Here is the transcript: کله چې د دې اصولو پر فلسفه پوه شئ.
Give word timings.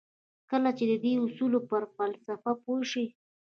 کله 0.49 0.69
چې 0.77 0.83
د 0.91 0.93
دې 1.03 1.13
اصولو 1.25 1.59
پر 1.69 1.83
فلسفه 1.95 2.51
پوه 2.63 2.81
شئ. 2.91 3.05